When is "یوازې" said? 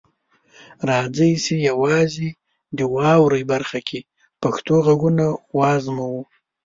1.69-2.29